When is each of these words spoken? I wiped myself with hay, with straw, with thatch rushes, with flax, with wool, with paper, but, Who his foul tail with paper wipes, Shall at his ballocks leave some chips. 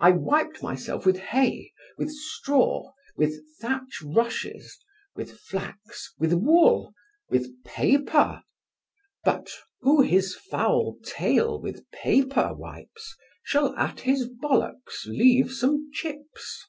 I 0.00 0.10
wiped 0.10 0.60
myself 0.60 1.06
with 1.06 1.18
hay, 1.20 1.72
with 1.96 2.10
straw, 2.10 2.94
with 3.16 3.44
thatch 3.60 4.02
rushes, 4.04 4.76
with 5.14 5.38
flax, 5.38 6.12
with 6.18 6.32
wool, 6.32 6.92
with 7.28 7.62
paper, 7.62 8.42
but, 9.22 9.52
Who 9.82 10.00
his 10.02 10.34
foul 10.34 10.98
tail 11.04 11.60
with 11.62 11.88
paper 11.92 12.52
wipes, 12.52 13.16
Shall 13.44 13.72
at 13.76 14.00
his 14.00 14.28
ballocks 14.28 15.06
leave 15.06 15.52
some 15.52 15.92
chips. 15.92 16.66